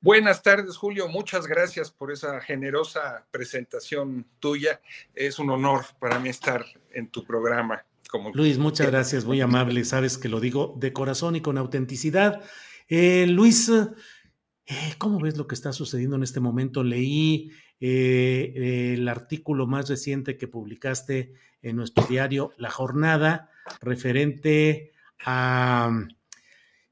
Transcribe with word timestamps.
Buenas 0.00 0.42
tardes, 0.44 0.76
Julio. 0.76 1.08
Muchas 1.08 1.48
gracias 1.48 1.90
por 1.90 2.12
esa 2.12 2.40
generosa 2.40 3.26
presentación 3.32 4.24
tuya. 4.38 4.80
Es 5.12 5.40
un 5.40 5.50
honor 5.50 5.84
para 5.98 6.20
mí 6.20 6.28
estar 6.28 6.64
en 6.92 7.08
tu 7.08 7.24
programa. 7.24 7.84
Como... 8.08 8.30
Luis, 8.32 8.58
muchas 8.58 8.86
gracias, 8.86 9.24
muy 9.24 9.40
amable. 9.40 9.84
Sabes 9.84 10.16
que 10.16 10.28
lo 10.28 10.38
digo 10.38 10.76
de 10.78 10.92
corazón 10.92 11.34
y 11.34 11.40
con 11.40 11.58
autenticidad. 11.58 12.42
Eh, 12.86 13.26
Luis, 13.26 13.68
eh, 13.70 14.94
¿cómo 14.98 15.18
ves 15.18 15.36
lo 15.36 15.48
que 15.48 15.56
está 15.56 15.72
sucediendo 15.72 16.14
en 16.14 16.22
este 16.22 16.38
momento? 16.38 16.84
Leí 16.84 17.50
eh, 17.80 18.94
el 18.94 19.08
artículo 19.08 19.66
más 19.66 19.88
reciente 19.88 20.36
que 20.36 20.46
publicaste 20.46 21.34
en 21.60 21.74
nuestro 21.74 22.06
diario 22.06 22.52
La 22.56 22.70
Jornada 22.70 23.50
referente 23.80 24.92
a 25.24 25.90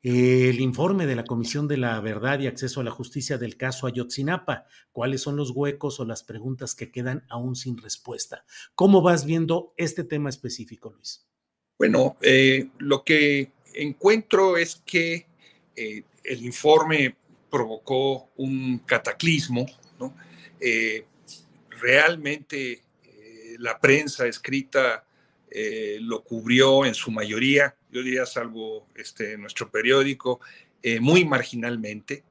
el 0.03 0.61
informe 0.61 1.07
de 1.07 1.17
la 1.17 1.25
Comisión 1.25 1.67
de 1.69 1.79
la 1.79 2.01
Verdad 2.01 2.39
y 2.41 2.47
Acceso 2.47 2.81
a 2.81 2.85
la 2.85 2.91
Justicia 2.91 3.39
del 3.39 3.57
caso 3.57 3.87
Ayotzinapa. 3.87 4.67
¿Cuáles 4.93 5.23
son 5.23 5.37
los 5.37 5.51
huecos 5.51 5.99
o 6.01 6.05
las 6.05 6.23
preguntas 6.23 6.75
que 6.75 6.91
quedan 6.91 7.25
aún 7.29 7.57
sin 7.57 7.77
respuesta? 7.79 8.45
¿Cómo 8.75 9.03
vas 9.03 9.25
viendo 9.25 9.75
este 9.77 10.05
tema 10.05 10.29
específico, 10.29 10.91
Luis? 10.91 11.27
Bueno, 11.79 12.17
eh, 12.23 12.69
lo 12.79 13.05
que 13.05 13.53
encuentro 13.75 14.57
es 14.57 14.77
que 14.87 15.27
eh, 15.75 16.05
el 16.25 16.45
informe 16.45 17.17
provocó 17.51 18.31
un 18.37 18.79
cataclismo, 18.87 19.67
¿no? 19.99 20.15
Eh, 20.61 21.05
realmente 21.69 22.83
la 23.59 23.79
prensa 23.79 24.27
escrita 24.27 25.05
lo 26.01 26.23
cubrió 26.23 26.85
en 26.85 26.95
su 26.95 27.11
mayoría 27.11 27.75
yo 27.97 28.03
diría, 28.03 28.27
salvo 28.27 28.89
este, 28.95 29.39
nuestro 29.39 29.71
periódico, 29.71 30.41
eh, 30.83 31.01
muy 31.01 31.25
marginalmente. 31.25 32.25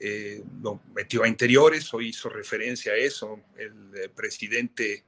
Eh, 0.00 0.42
lo 0.62 0.80
metió 0.94 1.24
a 1.24 1.28
interiores, 1.28 1.92
hoy 1.92 2.08
hizo 2.08 2.30
referencia 2.30 2.92
a 2.92 2.96
eso 2.96 3.38
el, 3.58 3.94
eh, 3.94 4.08
presidente 4.08 5.04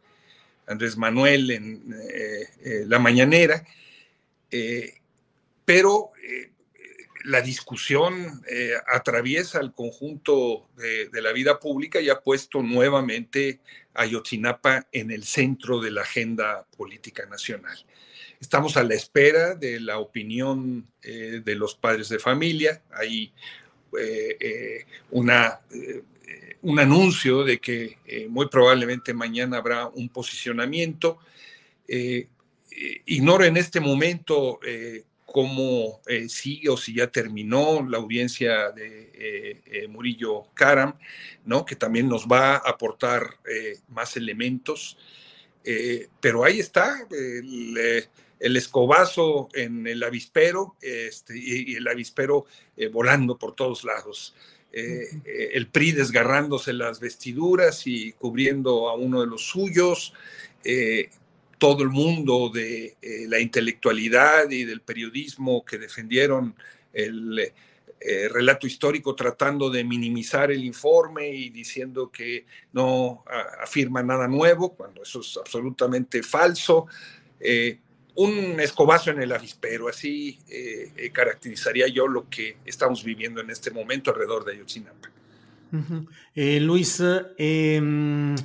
Andrés 0.66 0.99
Manuel 0.99 1.50
en 1.50 2.88
la 2.88 2.99
mañanera, 2.99 3.66
pero 5.65 6.12
la 7.25 7.41
discusión 7.41 8.43
atraviesa 8.87 9.59
el 9.59 9.72
conjunto 9.72 10.69
de, 10.77 11.21
la 11.21 11.32
vida 11.32 11.59
pública 11.59 12.00
y 12.00 12.11
ha 12.11 12.21
puesto 12.21 12.62
nuevamente 12.62 13.59
Ayotzinapa 13.94 14.86
en 14.92 15.10
el 15.10 15.25
centro 15.25 15.80
de 15.80 15.91
la 15.91 16.03
agenda 16.03 16.66
política 16.76 17.26
nacional. 17.26 17.76
Estamos 18.41 18.76
a 18.76 18.82
la 18.82 18.94
espera 18.94 19.54
de 19.54 19.78
la 19.78 19.98
opinión 19.98 20.88
eh, 21.00 21.42
de 21.44 21.54
los 21.54 21.76
padres 21.76 22.08
de 22.08 22.19
familia. 22.19 22.82
Hay 22.91 23.32
eh, 23.97 24.36
eh, 24.41 24.86
una, 25.12 25.60
un 26.62 26.81
anuncio 26.81 27.44
de 27.44 27.58
que 27.58 27.98
muy 28.28 28.48
probablemente 28.48 29.14
mañana 29.14 29.58
habrá 29.58 29.86
un 29.86 30.08
posicionamiento. 30.08 31.20
ignoro 33.06 33.44
en 33.44 33.56
este 33.56 33.78
momento 33.78 34.58
cómo 35.32 36.00
sigue 36.28 36.69
o 36.69 36.76
si 36.76 36.94
ya 36.94 37.09
terminó 37.09 37.87
la 37.88 37.98
audiencia 37.98 38.70
de 38.70 39.88
Murillo 39.88 40.44
Karam, 40.54 40.94
¿no? 41.44 41.65
que 41.65 41.75
también 41.75 42.09
nos 42.09 42.26
va 42.26 42.54
a 42.54 42.70
aportar 42.70 43.38
más 43.88 44.16
elementos. 44.16 44.97
pero 46.20 46.44
ahí 46.44 46.60
está, 46.60 47.06
el, 47.10 48.06
el 48.43 48.56
escobazo 48.56 49.48
en 49.54 49.87
el 49.87 50.03
avispero 50.03 50.75
este, 50.82 51.38
y, 51.38 51.76
el 51.76 51.87
avispero 51.87 52.44
eh, 52.76 52.88
volando 52.88 53.38
por 53.38 53.54
todos 53.54 53.84
lados. 53.84 54.34
Eh, 54.72 55.06
eh, 55.25 55.50
el 55.53 55.69
PRI 55.69 55.93
desgarrándose 55.93 56.72
las 56.72 56.99
vestiduras 56.99 57.87
y 57.87 58.12
cubriendo 58.12 58.88
a 58.88 58.97
uno 58.97 59.20
de 59.20 59.28
los 59.28 59.47
suyos, 59.47 60.12
todo 61.62 61.84
el 61.84 61.91
mundo 61.91 62.50
de 62.53 62.97
la 63.28 63.39
intelectualidad 63.39 64.50
y 64.50 64.65
del 64.65 64.81
periodismo 64.81 65.65
que 65.65 65.78
defendieron 65.78 66.56
el 66.93 67.53
relato 68.33 68.67
histórico 68.67 69.15
tratando 69.15 69.71
de 69.71 69.84
minimizar 69.84 70.50
el 70.50 70.65
informe 70.65 71.28
y 71.28 71.50
diciendo 71.50 72.11
que 72.11 72.47
no 72.73 73.23
afirma 73.61 74.03
nada 74.03 74.27
nuevo, 74.27 74.75
cuando 74.75 75.05
eso 75.05 75.21
es 75.21 75.37
absolutamente 75.37 76.25
falso 76.25 76.89
un 78.15 78.61
escobazo 78.61 79.11
en 79.11 79.23
el 79.23 79.33
avispero, 79.33 79.89
así 79.89 80.39
eh, 80.49 80.93
eh, 80.97 81.11
caracterizaría 81.11 81.89
yo 81.89 82.06
lo 82.06 82.29
que 82.29 82.59
estamos 82.65 83.03
viviendo 83.05 83.41
en 83.41 83.50
este 83.50 83.71
momento 83.71 84.11
alrededor 84.11 84.44
de 84.44 84.53
Ayotzinapa. 84.53 85.11
Eh, 86.34 86.61
Luis, 86.61 87.03
em, 87.39 88.37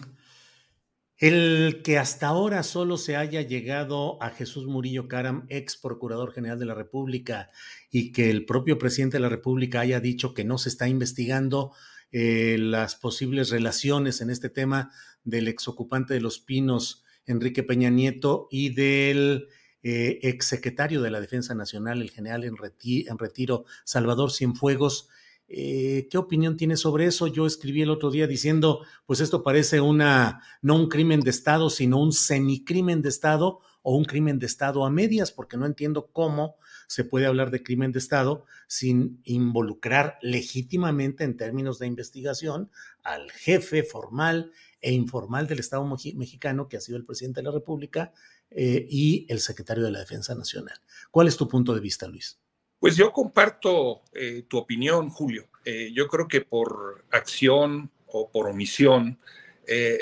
el 1.18 1.82
que 1.84 1.98
hasta 1.98 2.28
ahora 2.28 2.64
solo 2.64 2.98
se 2.98 3.16
haya 3.16 3.42
llegado 3.42 4.22
a 4.22 4.30
Jesús 4.30 4.66
Murillo 4.66 5.08
Caram, 5.08 5.46
ex 5.50 5.78
procurador 5.78 6.34
general 6.34 6.60
de 6.60 6.66
la 6.66 6.76
República, 6.76 7.50
y 7.90 8.12
que 8.12 8.30
el 8.30 8.46
propio 8.46 8.78
presidente 8.78 9.18
de 9.18 9.22
la 9.22 9.30
República 9.30 9.80
haya 9.80 10.00
dicho 10.00 10.34
que 10.34 10.44
no 10.44 10.58
se 10.58 10.70
está 10.70 10.88
investigando 10.88 11.72
las 12.12 12.96
posibles 12.96 13.50
relaciones 13.50 14.22
en 14.22 14.30
este 14.30 14.50
tema 14.50 14.92
del 15.24 15.48
exocupante 15.48 16.14
de 16.14 16.22
los 16.22 16.40
Pinos, 16.40 17.04
Enrique 17.26 17.64
Peña 17.64 17.90
Nieto, 17.90 18.48
y 18.50 18.70
del 18.70 19.48
eh, 19.84 20.20
exsecretario 20.24 21.02
de 21.02 21.12
la 21.12 21.20
Defensa 21.20 21.54
Nacional, 21.54 22.02
el 22.02 22.12
general 22.12 22.44
en, 22.44 22.56
retiro, 22.58 23.66
Salvador 23.84 24.32
Cienfuegos. 24.32 25.10
Eh, 25.50 26.08
¿Qué 26.12 26.18
opinión 26.18 26.58
tiene 26.58 26.76
sobre 26.76 27.06
eso? 27.06 27.28
Yo 27.28 27.46
escribí 27.46 27.82
el 27.82 27.90
otro 27.90 28.12
día 28.12 28.28
diciendo, 28.28 28.86
pues 29.06 29.22
esto 29.22 29.44
parece 29.44 29.80
una, 29.80 30.42
no 30.62 30.76
un 30.76 30.90
crimen 30.90 31.22
de 31.22 31.30
Estado, 31.30 31.70
sino 31.70 32.02
un 32.02 32.12
semicrimen 32.12 33.02
de 33.02 33.10
Estado 33.10 33.60
o 33.82 33.96
un 33.96 34.04
crimen 34.04 34.40
de 34.40 34.46
Estado 34.46 34.86
a 34.86 34.90
medias, 34.90 35.32
porque 35.32 35.56
no 35.56 35.66
entiendo 35.66 36.10
cómo 36.12 36.58
se 36.88 37.06
puede 37.06 37.26
hablar 37.26 37.52
de 37.52 37.64
crimen 37.64 37.94
de 37.94 38.00
Estado 38.00 38.46
sin 38.68 39.22
involucrar 39.24 40.18
legítimamente 40.22 41.24
en 41.24 41.38
términos 41.38 41.80
de 41.80 41.88
investigación 41.88 42.70
al 43.04 43.32
jefe 43.32 43.84
formal 43.84 44.52
e 44.82 44.92
informal 44.92 45.48
del 45.48 45.60
Estado 45.60 45.86
mexicano, 45.86 46.68
que 46.68 46.78
ha 46.78 46.82
sido 46.82 46.98
el 46.98 47.06
presidente 47.06 47.40
de 47.40 47.46
la 47.46 47.52
República, 47.52 48.14
eh, 48.50 48.86
y 48.90 49.26
el 49.30 49.40
secretario 49.40 49.84
de 49.84 49.92
la 49.92 50.00
Defensa 50.00 50.36
Nacional. 50.36 50.80
¿Cuál 51.12 51.28
es 51.28 51.38
tu 51.38 51.48
punto 51.48 51.74
de 51.74 51.82
vista, 51.82 52.08
Luis? 52.08 52.40
Pues 52.80 52.96
yo 52.96 53.12
comparto 53.12 54.02
eh, 54.14 54.44
tu 54.48 54.58
opinión, 54.58 55.10
Julio. 55.10 55.48
Eh, 55.66 55.92
yo 55.94 56.08
creo 56.08 56.28
que 56.28 56.42
por 56.42 57.04
acción 57.12 57.90
o 58.08 58.30
por 58.30 58.48
omisión, 58.48 59.20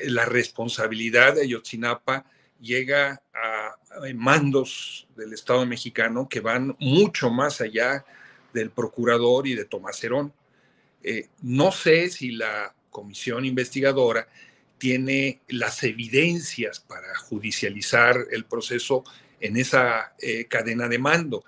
la 0.04 0.26
responsabilidad 0.26 1.34
de 1.34 1.42
Ayotzinapa 1.42 2.24
llega 2.62 3.24
a, 3.34 3.76
mandos 4.14 5.08
del 5.16 5.34
Estado 5.34 5.66
mexicano 5.66 6.30
que 6.30 6.40
van 6.40 6.76
mucho 6.80 7.32
más 7.32 7.62
allá 7.62 8.06
del 8.54 8.70
procurador 8.70 9.48
y 9.48 9.56
de 9.56 9.66
Tomás 9.66 10.04
Herón. 10.04 10.32
no 11.42 11.72
sé 11.72 12.12
si 12.12 12.34
la 12.34 12.76
comisión 12.92 13.44
investigadora 13.44 14.28
tiene 14.78 15.42
las 15.48 15.82
evidencias 15.82 16.80
para 16.80 17.16
judicializar 17.16 18.18
el 18.30 18.46
proceso 18.46 19.04
en 19.40 19.58
esa 19.58 20.14
cadena 20.48 20.88
de 20.88 21.00
mando. 21.00 21.44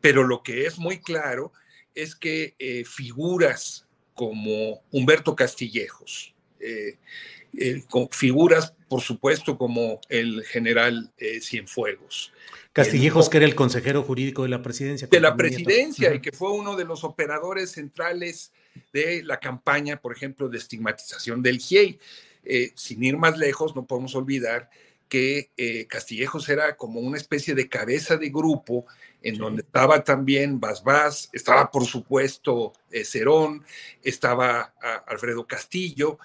Pero 0.00 0.24
lo 0.24 0.42
que 0.42 0.66
es 0.66 0.78
muy 0.78 1.00
claro 1.00 1.52
es 1.94 2.14
que 2.14 2.54
figuras 2.86 3.86
como 4.14 4.82
Humberto 4.90 5.34
Castillejos, 5.34 6.34
eh, 6.60 7.82
con 7.88 8.08
figuras, 8.10 8.74
por 8.88 9.00
supuesto, 9.00 9.56
como 9.56 10.00
el 10.08 10.44
general 10.44 11.10
eh, 11.18 11.40
Cienfuegos. 11.40 12.32
Castillejos, 12.72 13.28
que 13.28 13.38
era 13.38 13.46
el 13.46 13.54
consejero 13.54 14.02
jurídico 14.02 14.42
de 14.42 14.50
la 14.50 14.62
presidencia. 14.62 15.08
De 15.10 15.20
la 15.20 15.34
presidencia 15.34 16.14
y 16.14 16.20
que 16.20 16.30
fue 16.30 16.52
uno 16.52 16.76
de 16.76 16.84
los 16.84 17.04
operadores 17.04 17.72
centrales 17.72 18.52
de 18.92 19.22
la 19.22 19.40
campaña, 19.40 20.00
por 20.00 20.14
ejemplo, 20.14 20.48
de 20.48 20.58
estigmatización 20.58 21.42
del 21.42 21.58
GIEI. 21.58 21.98
Eh, 22.44 22.72
sin 22.76 23.02
ir 23.02 23.16
más 23.16 23.36
lejos, 23.36 23.74
no 23.74 23.86
podemos 23.86 24.14
olvidar 24.14 24.70
que 25.08 25.50
Castillejos 25.88 26.48
era 26.48 26.76
como 26.76 27.00
una 27.00 27.16
especie 27.16 27.54
de 27.54 27.68
cabeza 27.68 28.16
de 28.16 28.28
grupo 28.28 28.86
en 29.22 29.38
donde 29.38 29.62
estaba 29.62 30.04
también 30.04 30.60
Bas 30.60 31.30
estaba 31.32 31.70
por 31.70 31.86
supuesto 31.86 32.72
Cerón, 33.04 33.64
estaba 34.02 34.74
ah, 34.82 35.04
Alfredo 35.06 35.46
Castillo, 35.46 36.18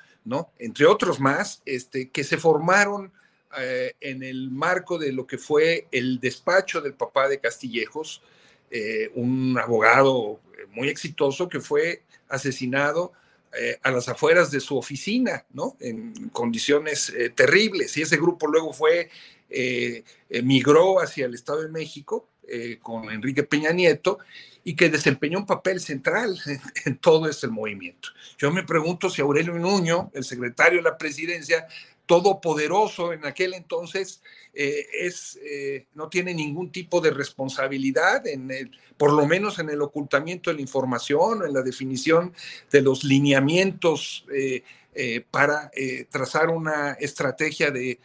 entre 0.60 0.86
otros 0.86 1.20
más, 1.20 1.62
este, 1.66 2.10
que 2.10 2.24
se 2.24 2.38
formaron 2.38 3.12
eh, 3.60 3.94
en 4.00 4.24
el 4.24 4.50
marco 4.52 4.98
de 4.98 5.12
lo 5.12 5.28
que 5.28 5.38
fue 5.38 5.88
el 5.92 6.20
despacho 6.20 6.82
del 6.82 6.94
papá 6.94 7.28
de 7.28 7.40
Castillejos, 7.40 8.22
eh, 8.72 9.12
un 9.16 9.58
abogado 9.62 10.40
eh, 10.58 10.66
muy 10.72 10.90
exitoso 10.90 11.50
que 11.50 11.60
fue 11.60 12.04
asesinado 12.30 13.14
a 13.82 13.92
las 13.92 14.10
afueras 14.10 14.50
de 14.52 14.60
su 14.60 14.78
oficina, 14.78 15.46
¿no? 15.54 15.78
En 15.80 16.30
condiciones 16.30 17.14
terribles. 17.36 17.96
Y 17.98 18.02
ese 18.02 18.18
grupo 18.18 18.48
luego 18.48 18.74
fue, 18.74 19.10
migró 20.44 21.00
hacia 21.00 21.26
el 21.26 21.34
Estado 21.34 21.62
de 21.62 21.70
México 21.70 22.30
con 22.82 23.12
Enrique 23.12 23.44
Peña 23.44 23.72
Nieto 23.72 24.18
y 24.64 24.76
que 24.76 24.90
desempeñó 24.90 25.40
un 25.40 25.46
papel 25.46 25.80
central 25.80 26.40
en, 26.86 26.98
todo 26.98 27.30
este 27.30 27.48
movimiento. 27.48 28.10
Yo 28.38 28.52
me 28.52 28.64
pregunto 28.64 29.10
si 29.10 29.22
Aurelio 29.22 29.54
Nuño, 29.54 30.12
el 30.14 30.24
secretario 30.24 30.80
de 30.80 30.84
la 30.84 30.98
presidencia, 30.98 31.68
todopoderoso 32.06 33.14
en 33.14 33.26
aquel 33.26 33.54
entonces, 33.54 34.22
eh, 34.54 34.86
es, 35.02 35.40
eh, 35.44 35.88
no 35.94 36.10
tiene 36.10 36.34
ningún 36.34 36.72
tipo 36.72 37.02
de 37.02 37.12
responsabilidad, 37.12 38.28
en 38.28 38.52
el, 38.52 38.72
por 38.98 39.14
lo 39.14 39.26
menos 39.26 39.60
en 39.60 39.70
el 39.70 39.82
ocultamiento 39.82 40.50
de 40.50 40.58
la 40.58 40.62
información 40.62 41.42
o 41.42 41.46
en 41.46 41.54
la 41.54 41.62
definición 41.62 42.34
de 42.72 42.82
los 42.82 43.04
lineamientos 43.04 44.26
eh, 44.34 44.64
para 45.32 45.72
trazar 46.12 46.50
una 46.50 46.94
estrategia 46.94 47.72
de 47.72 48.00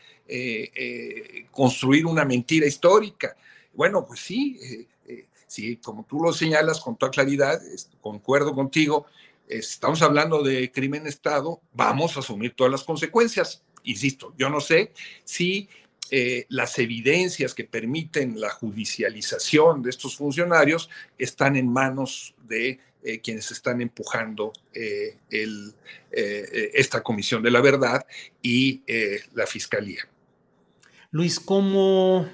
construir 1.50 2.06
una 2.06 2.24
mentira 2.24 2.66
histórica. 2.66 3.36
Bueno, 3.74 4.06
pues 4.06 4.20
sí, 4.20 4.58
Sí, 5.48 5.78
como 5.78 6.04
tú 6.04 6.20
lo 6.22 6.32
señalas 6.32 6.78
con 6.78 6.96
toda 6.96 7.10
claridad, 7.10 7.58
concuerdo 8.02 8.54
contigo, 8.54 9.06
estamos 9.48 10.02
hablando 10.02 10.42
de 10.42 10.70
crimen 10.70 11.04
de 11.04 11.08
Estado, 11.08 11.60
vamos 11.72 12.16
a 12.16 12.20
asumir 12.20 12.54
todas 12.54 12.70
las 12.70 12.84
consecuencias. 12.84 13.62
Insisto, 13.84 14.34
yo 14.36 14.48
no 14.50 14.60
sé 14.60 14.92
si 15.24 15.68
eh, 16.10 16.46
las 16.48 16.78
evidencias 16.78 17.54
que 17.54 17.64
permiten 17.64 18.40
la 18.40 18.50
judicialización 18.50 19.82
de 19.82 19.90
estos 19.90 20.16
funcionarios 20.16 20.88
están 21.18 21.56
en 21.56 21.70
manos 21.70 22.34
de 22.46 22.80
eh, 23.02 23.20
quienes 23.20 23.50
están 23.50 23.82
empujando 23.82 24.52
eh, 24.72 25.18
esta 26.72 27.02
Comisión 27.02 27.42
de 27.42 27.50
la 27.50 27.60
Verdad 27.60 28.06
y 28.40 28.82
la 29.34 29.46
Fiscalía. 29.46 30.08
Luis, 31.10 31.40
¿cómo 31.40 32.26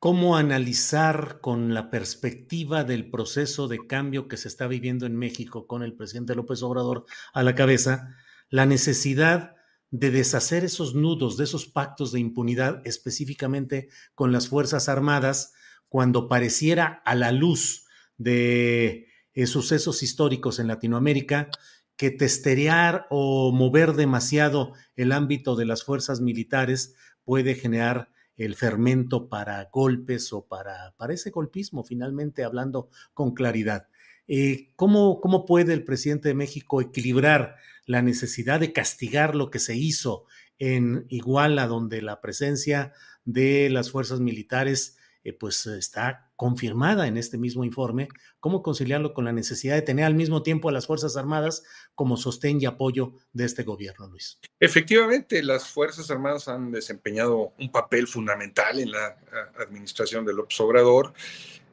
cómo 0.00 0.38
analizar 0.38 1.40
con 1.42 1.74
la 1.74 1.90
perspectiva 1.90 2.84
del 2.84 3.10
proceso 3.10 3.68
de 3.68 3.86
cambio 3.86 4.28
que 4.28 4.38
se 4.38 4.48
está 4.48 4.66
viviendo 4.66 5.04
en 5.04 5.14
México 5.14 5.66
con 5.66 5.82
el 5.82 5.92
presidente 5.92 6.34
López 6.34 6.62
Obrador 6.62 7.04
a 7.34 7.42
la 7.42 7.54
cabeza, 7.54 8.16
la 8.48 8.64
necesidad 8.64 9.56
de 9.90 10.10
deshacer 10.10 10.64
esos 10.64 10.94
nudos, 10.94 11.36
de 11.36 11.44
esos 11.44 11.66
pactos 11.66 12.12
de 12.12 12.20
impunidad, 12.20 12.80
específicamente 12.84 13.88
con 14.14 14.32
las 14.32 14.48
Fuerzas 14.48 14.88
Armadas, 14.88 15.52
cuando 15.88 16.28
pareciera 16.28 17.02
a 17.04 17.14
la 17.14 17.32
luz 17.32 17.86
de 18.16 19.08
eh, 19.34 19.46
sucesos 19.46 20.02
históricos 20.02 20.58
en 20.58 20.68
Latinoamérica 20.68 21.50
que 21.96 22.10
testerear 22.10 23.06
o 23.10 23.52
mover 23.52 23.92
demasiado 23.92 24.72
el 24.96 25.12
ámbito 25.12 25.56
de 25.56 25.66
las 25.66 25.84
fuerzas 25.84 26.20
militares 26.20 26.94
puede 27.24 27.54
generar 27.54 28.10
el 28.36 28.54
fermento 28.54 29.28
para 29.28 29.68
golpes 29.70 30.32
o 30.32 30.46
para, 30.46 30.94
para 30.96 31.12
ese 31.12 31.30
golpismo, 31.30 31.84
finalmente 31.84 32.42
hablando 32.42 32.88
con 33.12 33.34
claridad. 33.34 33.88
Eh, 34.32 34.70
¿cómo, 34.76 35.20
¿Cómo 35.20 35.44
puede 35.44 35.72
el 35.72 35.82
presidente 35.82 36.28
de 36.28 36.34
México 36.34 36.80
equilibrar 36.80 37.56
la 37.84 38.00
necesidad 38.00 38.60
de 38.60 38.72
castigar 38.72 39.34
lo 39.34 39.50
que 39.50 39.58
se 39.58 39.74
hizo 39.74 40.24
en 40.60 41.04
Iguala, 41.08 41.66
donde 41.66 42.00
la 42.00 42.20
presencia 42.20 42.92
de 43.24 43.68
las 43.70 43.90
fuerzas 43.90 44.20
militares 44.20 44.96
eh, 45.24 45.32
pues 45.32 45.66
está 45.66 46.30
confirmada 46.36 47.08
en 47.08 47.16
este 47.16 47.38
mismo 47.38 47.64
informe, 47.64 48.06
cómo 48.38 48.62
conciliarlo 48.62 49.14
con 49.14 49.24
la 49.24 49.32
necesidad 49.32 49.74
de 49.74 49.82
tener 49.82 50.04
al 50.04 50.14
mismo 50.14 50.44
tiempo 50.44 50.68
a 50.68 50.72
las 50.72 50.86
Fuerzas 50.86 51.16
Armadas 51.16 51.64
como 51.96 52.16
sostén 52.16 52.60
y 52.60 52.66
apoyo 52.66 53.14
de 53.32 53.46
este 53.46 53.64
gobierno, 53.64 54.06
Luis. 54.06 54.38
Efectivamente, 54.60 55.42
las 55.42 55.66
Fuerzas 55.66 56.08
Armadas 56.08 56.46
han 56.46 56.70
desempeñado 56.70 57.52
un 57.58 57.72
papel 57.72 58.06
fundamental 58.06 58.78
en 58.78 58.92
la 58.92 59.18
administración 59.58 60.24
del 60.24 60.36
López 60.36 60.58
Obrador, 60.60 61.14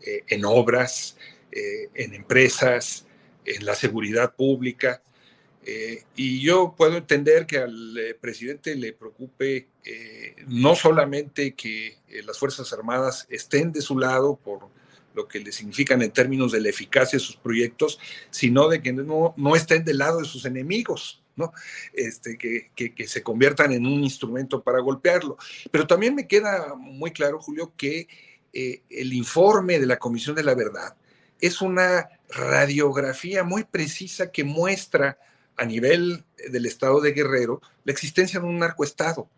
eh, 0.01 0.24
en 0.27 0.44
obras, 0.44 1.18
eh, 1.57 1.89
en 1.95 2.13
empresas, 2.13 3.07
en 3.48 3.65
la 3.65 3.74
seguridad 3.74 4.36
pública. 4.36 5.01
Eh, 5.69 6.04
y 6.15 6.39
yo 6.39 6.75
puedo 6.77 6.95
entender 6.95 7.45
que 7.45 7.57
al 7.57 7.98
eh, 7.98 8.13
presidente 8.13 8.74
le 8.75 8.94
preocupe 8.94 9.68
eh, 9.83 10.36
no 10.48 10.75
solamente 10.75 11.56
que 11.56 11.98
las 12.24 12.39
Fuerzas 12.39 12.71
Armadas 12.71 13.27
estén 13.30 13.74
de 13.74 13.81
su 13.81 14.00
lado 14.00 14.39
por 14.42 14.69
lo 15.13 15.27
que 15.27 15.39
le 15.39 15.51
significan 15.51 16.01
en 16.01 16.12
términos 16.12 16.54
de 16.54 16.62
la 16.62 16.69
eficacia 16.69 17.18
de 17.18 17.25
sus 17.25 17.36
proyectos, 17.36 18.00
sino 18.30 18.69
de 18.69 18.81
que 18.81 18.94
no, 18.94 19.33
no 19.36 19.56
estén 19.57 19.83
del 19.83 19.98
lado 19.98 20.19
de 20.19 20.25
sus 20.25 20.45
enemigos, 20.45 21.21
¿no? 21.35 21.52
Este, 21.92 22.37
que, 22.37 22.71
que, 22.73 22.94
que, 22.94 23.07
se 23.07 23.21
conviertan 23.21 23.73
en 23.73 23.85
un 23.85 24.04
instrumento 24.04 24.61
para 24.61 24.80
golpearlo. 24.80 25.37
Pero 25.69 25.85
también 25.85 26.16
me 26.16 26.28
queda 26.28 26.76
muy 26.76 27.11
claro, 27.11 27.42
Julio, 27.42 27.73
que 27.76 28.07
el 28.54 29.14
informe 29.14 29.80
de 29.80 29.85
la 29.85 29.99
Comisión 29.99 30.35
de 30.35 30.44
la 30.44 30.56
Verdad 30.56 30.95
es 31.42 31.62
una 31.62 32.10
radiografía 32.30 33.44
muy 33.44 33.64
precisa 33.64 34.32
que 34.32 34.44
muestra 34.44 35.18
a 35.56 35.66
nivel 35.66 36.26
del 36.50 36.66
estado 36.66 37.02
de 37.02 37.14
Guerrero 37.14 37.62
la 37.84 37.92
existencia 37.92 38.40
de 38.40 38.46
un 38.46 38.60
narcoestado, 38.60 39.30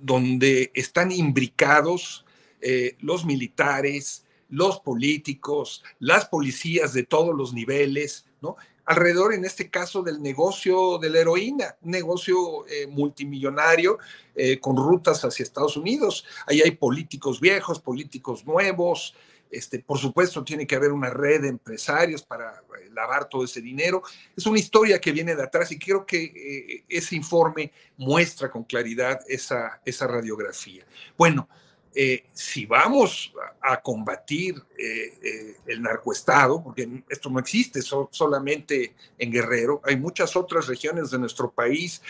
donde 0.00 0.70
están 0.74 1.10
imbricados 1.10 2.24
eh, 2.60 2.96
los 3.00 3.24
militares, 3.24 4.24
los 4.48 4.80
políticos, 4.80 5.82
las 5.98 6.26
policías 6.26 6.92
de 6.92 7.02
todos 7.02 7.34
los 7.34 7.52
niveles, 7.52 8.26
¿no? 8.40 8.56
Alrededor, 8.86 9.32
en 9.32 9.46
este 9.46 9.70
caso, 9.70 10.02
del 10.02 10.20
negocio 10.20 10.98
de 10.98 11.08
la 11.08 11.20
heroína, 11.20 11.76
negocio 11.80 12.66
eh, 12.66 12.86
multimillonario 12.86 13.98
eh, 14.34 14.60
con 14.60 14.76
rutas 14.76 15.24
hacia 15.24 15.42
Estados 15.42 15.78
Unidos. 15.78 16.26
Ahí 16.46 16.60
hay 16.60 16.72
políticos 16.72 17.40
viejos, 17.40 17.80
políticos 17.80 18.44
nuevos, 18.44 19.14
este, 19.50 19.78
por 19.78 19.98
supuesto, 19.98 20.42
tiene 20.42 20.66
que 20.66 20.76
haber 20.76 20.92
una 20.92 21.10
red 21.10 21.42
de 21.42 21.48
empresarios 21.48 22.22
para 22.22 22.62
eh, 22.80 22.90
lavar 22.92 23.28
todo 23.28 23.44
ese 23.44 23.60
dinero. 23.60 24.02
Es 24.36 24.46
una 24.46 24.58
historia 24.58 25.00
que 25.00 25.12
viene 25.12 25.34
de 25.36 25.42
atrás 25.42 25.70
y 25.72 25.78
creo 25.78 26.04
que 26.04 26.24
eh, 26.24 26.84
ese 26.88 27.16
informe 27.16 27.72
muestra 27.96 28.50
con 28.50 28.64
claridad 28.64 29.20
esa, 29.28 29.80
esa 29.84 30.06
radiografía. 30.06 30.84
Bueno, 31.16 31.48
eh, 31.94 32.24
si 32.32 32.66
vamos 32.66 33.32
a, 33.60 33.80
combatir 33.80 34.60
el 34.76 35.80
narcoestado, 35.80 36.60
porque 36.60 37.04
esto 37.08 37.30
no 37.30 37.38
existe 37.38 37.80
solamente 37.82 38.94
en 39.16 39.30
Guerrero, 39.30 39.80
hay 39.84 39.96
muchas 39.96 40.34
otras 40.34 40.66
regiones 40.66 41.12
de 41.12 41.20
nuestro 41.20 41.52
país 41.52 42.02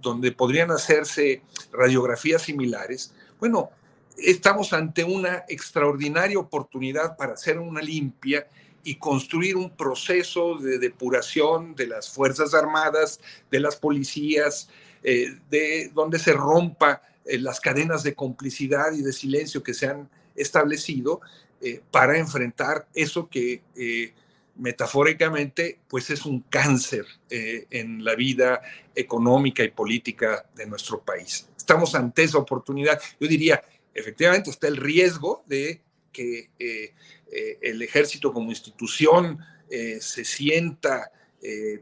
donde 0.00 0.32
podrían 0.32 0.72
hacerse 0.72 1.42
radiografías 1.72 2.42
similares. 2.42 3.14
Bueno, 3.38 3.70
estamos 4.18 4.72
ante 4.72 5.04
una 5.04 5.44
extraordinaria 5.48 6.38
oportunidad 6.38 7.16
para 7.16 7.34
hacer 7.34 7.58
una 7.58 7.80
limpia 7.80 8.46
y 8.84 8.96
construir 8.96 9.56
un 9.56 9.70
proceso 9.70 10.56
de 10.56 10.78
depuración 10.78 11.74
de 11.74 11.86
las 11.86 12.10
Fuerzas 12.10 12.54
Armadas, 12.54 13.20
de 13.50 13.60
las 13.60 13.76
policías, 13.76 14.68
eh, 15.02 15.36
de 15.50 15.90
donde 15.94 16.18
se 16.18 16.32
rompa 16.32 17.02
eh, 17.24 17.38
las 17.38 17.60
cadenas 17.60 18.02
de 18.02 18.14
complicidad 18.14 18.92
y 18.92 19.02
de 19.02 19.12
silencio 19.12 19.62
que 19.62 19.74
se 19.74 19.86
han 19.86 20.08
establecido 20.34 21.20
eh, 21.60 21.80
para 21.90 22.18
enfrentar 22.18 22.88
eso 22.94 23.28
que 23.28 23.62
metafóricamente, 24.56 25.78
pues 25.88 26.10
es 26.10 26.24
un 26.26 26.40
cáncer 26.40 27.04
en 27.28 28.04
la 28.04 28.16
vida 28.16 28.60
económica 28.94 29.62
y 29.62 29.70
política 29.70 30.46
de 30.56 30.66
nuestro 30.66 31.00
país. 31.00 31.48
Estamos 31.56 31.94
ante 31.94 32.24
esa 32.24 32.38
oportunidad. 32.38 33.00
Yo 33.20 33.28
diría, 33.28 33.62
efectivamente 33.98 34.50
está 34.50 34.68
el 34.68 34.76
riesgo 34.76 35.44
de 35.46 35.80
que 36.12 36.50
eh, 36.58 36.94
eh, 37.30 37.58
el 37.62 37.82
ejército 37.82 38.32
como 38.32 38.50
institución 38.50 39.38
se 40.00 40.24
sienta 40.24 41.12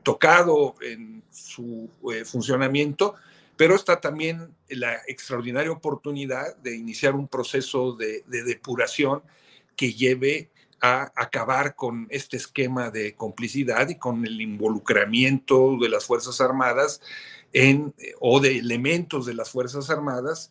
tocado 0.02 0.74
en 0.82 1.22
su 1.30 1.88
funcionamiento, 2.24 3.14
pero 3.56 3.76
está 3.76 4.00
también 4.00 4.52
la 4.68 5.02
extraordinaria 5.06 5.70
oportunidad 5.70 6.56
de 6.56 6.74
iniciar 6.74 7.14
un 7.14 7.28
proceso 7.28 7.92
de, 7.92 8.24
de 8.26 8.42
depuración 8.42 9.22
que 9.76 9.92
lleve 9.92 10.50
a 10.80 11.12
acabar 11.16 11.74
con 11.74 12.06
este 12.10 12.36
esquema 12.36 12.90
de 12.90 13.14
complicidad 13.14 13.88
y 13.88 13.96
con 13.96 14.26
el 14.26 14.40
involucramiento 14.40 15.78
de 15.80 15.88
las 15.88 16.04
Fuerzas 16.04 16.40
Armadas 16.40 17.00
en, 17.52 17.94
eh, 17.98 18.14
o 18.20 18.40
de 18.40 18.58
elementos 18.58 19.26
de 19.26 19.34
las 19.34 19.50
Fuerzas 19.50 19.88
Armadas 19.90 20.50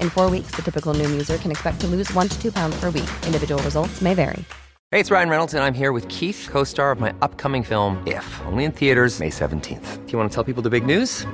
In 0.00 0.10
four 0.10 0.28
weeks, 0.28 0.50
the 0.56 0.62
typical 0.62 0.92
Noom 0.92 1.10
user 1.12 1.36
can 1.36 1.52
expect 1.52 1.80
to 1.82 1.86
lose 1.86 2.12
one 2.14 2.28
to 2.28 2.42
two 2.42 2.50
pounds 2.50 2.74
per 2.80 2.90
week. 2.90 3.08
Individual 3.24 3.62
results 3.62 4.02
may 4.02 4.14
vary. 4.14 4.44
Hey, 4.92 5.00
it's 5.00 5.10
Ryan 5.10 5.28
Reynolds, 5.28 5.54
and 5.54 5.62
I'm 5.62 5.74
here 5.74 5.92
with 5.92 6.08
Keith, 6.08 6.48
co 6.50 6.64
star 6.64 6.90
of 6.90 7.00
my 7.00 7.14
upcoming 7.22 7.62
film, 7.62 8.02
If, 8.06 8.26
only 8.46 8.64
in 8.64 8.72
theaters, 8.72 9.20
May 9.20 9.30
17th. 9.30 10.06
Do 10.06 10.12
you 10.12 10.18
want 10.18 10.30
to 10.30 10.34
tell 10.34 10.44
people 10.44 10.62
the 10.62 10.70
big 10.70 10.86
news? 10.86 11.26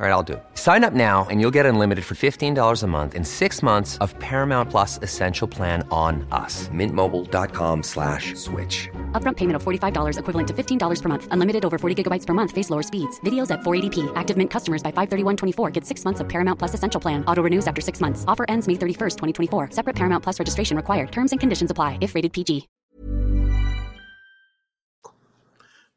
All 0.00 0.06
right, 0.06 0.12
I'll 0.12 0.22
do 0.22 0.34
it. 0.34 0.42
Sign 0.54 0.82
up 0.82 0.94
now 0.94 1.26
and 1.28 1.42
you'll 1.42 1.50
get 1.50 1.66
unlimited 1.66 2.06
for 2.06 2.14
$15 2.14 2.82
a 2.82 2.86
month 2.86 3.14
in 3.14 3.22
six 3.22 3.62
months 3.62 3.98
of 3.98 4.18
Paramount 4.18 4.70
Plus 4.70 4.98
Essential 5.02 5.46
Plan 5.46 5.86
on 5.90 6.26
us. 6.32 6.68
Mintmobile.com 6.68 7.82
slash 7.82 8.34
switch. 8.34 8.88
Upfront 9.12 9.36
payment 9.36 9.56
of 9.56 9.62
$45 9.62 10.18
equivalent 10.18 10.48
to 10.48 10.54
$15 10.54 11.02
per 11.02 11.08
month. 11.10 11.28
Unlimited 11.32 11.66
over 11.66 11.76
40 11.76 12.02
gigabytes 12.02 12.24
per 12.24 12.32
month. 12.32 12.50
Face 12.50 12.70
lower 12.70 12.82
speeds. 12.82 13.20
Videos 13.26 13.50
at 13.50 13.60
480p. 13.60 14.10
Active 14.16 14.38
Mint 14.38 14.50
customers 14.50 14.82
by 14.82 14.90
531.24 14.90 15.70
get 15.70 15.84
six 15.84 16.02
months 16.06 16.20
of 16.20 16.26
Paramount 16.30 16.58
Plus 16.58 16.72
Essential 16.72 16.98
Plan. 16.98 17.22
Auto 17.26 17.42
renews 17.42 17.66
after 17.66 17.82
six 17.82 18.00
months. 18.00 18.24
Offer 18.26 18.46
ends 18.48 18.66
May 18.66 18.76
31st, 18.76 19.18
2024. 19.18 19.72
Separate 19.72 19.96
Paramount 19.96 20.22
Plus 20.22 20.40
registration 20.40 20.78
required. 20.78 21.12
Terms 21.12 21.32
and 21.32 21.38
conditions 21.38 21.70
apply 21.70 21.98
if 22.00 22.14
rated 22.14 22.32
PG. 22.32 22.68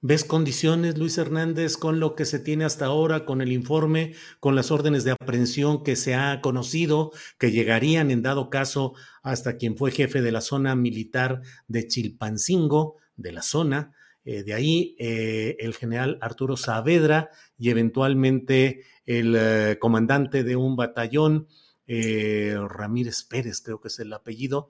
¿Ves 0.05 0.25
condiciones, 0.25 0.98
Luis 0.98 1.17
Hernández, 1.17 1.77
con 1.77 2.01
lo 2.01 2.13
que 2.13 2.25
se 2.25 2.38
tiene 2.38 2.65
hasta 2.65 2.88
ahora, 2.88 3.24
con 3.24 3.39
el 3.39 3.53
informe, 3.53 4.15
con 4.41 4.53
las 4.53 4.69
órdenes 4.69 5.05
de 5.05 5.12
aprehensión 5.12 5.81
que 5.81 5.95
se 5.95 6.13
ha 6.13 6.41
conocido, 6.41 7.13
que 7.39 7.51
llegarían 7.51 8.12
en 8.12 8.22
dado 8.22 8.50
caso 8.50 8.95
hasta 9.22 9.55
quien 9.55 9.77
fue 9.77 9.91
jefe 9.91 10.22
de 10.22 10.33
la 10.33 10.41
zona 10.41 10.75
militar 10.75 11.41
de 11.69 11.88
Chilpancingo, 11.88 12.98
de 13.15 13.31
la 13.31 13.41
zona? 13.43 13.93
Eh, 14.25 14.43
de 14.43 14.53
ahí 14.53 14.98
eh, 15.00 15.55
el 15.60 15.74
general 15.74 16.17
Arturo 16.19 16.57
Saavedra 16.57 17.29
y 17.57 17.69
eventualmente 17.69 18.83
el 19.05 19.33
eh, 19.38 19.77
comandante 19.79 20.43
de 20.43 20.57
un 20.57 20.75
batallón, 20.75 21.48
Ramírez 21.87 23.23
Pérez, 23.23 23.61
creo 23.61 23.81
que 23.81 23.89
es 23.89 23.99
el 23.99 24.13
apellido, 24.13 24.69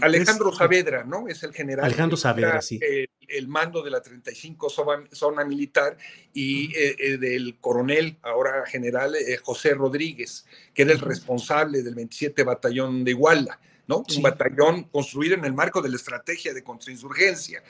Alejandro 0.00 0.52
Saavedra, 0.52 1.04
¿no? 1.04 1.28
Es 1.28 1.42
el 1.42 1.52
general. 1.52 1.84
Alejandro 1.84 2.16
Saavedra, 2.16 2.62
sí. 2.62 2.80
El, 2.80 3.48
mando 3.48 3.82
de 3.82 3.90
la 3.90 4.00
35 4.00 4.68
zona, 5.12 5.44
militar 5.44 5.96
y 6.32 6.74
eh, 6.76 6.96
eh, 6.98 7.18
del 7.18 7.58
coronel, 7.60 8.18
ahora 8.22 8.64
general, 8.66 9.14
eh, 9.14 9.38
José 9.42 9.74
Rodríguez, 9.74 10.46
que 10.72 10.82
era 10.82 10.92
el 10.92 11.00
responsable 11.00 11.82
del 11.82 11.94
27 11.94 12.42
Batallón 12.44 13.04
de 13.04 13.12
Iguala, 13.12 13.60
¿no? 13.86 14.04
Un 14.16 14.22
batallón 14.22 14.84
construido 14.84 15.34
en 15.34 15.44
el 15.44 15.52
marco 15.52 15.82
de 15.82 15.88
la 15.88 15.96
estrategia 15.96 16.54
de 16.54 16.62
contrainsurgencia. 16.62 17.62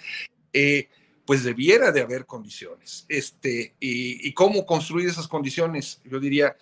pues 1.26 1.42
debiera 1.42 1.90
de 1.90 2.02
haber 2.02 2.26
condiciones. 2.26 3.06
Este, 3.08 3.74
y, 3.80 4.28
y 4.28 4.34
cómo 4.34 4.66
construir 4.66 5.08
esas 5.08 5.26
condiciones? 5.26 6.00
Yo 6.04 6.20
diría, 6.20 6.56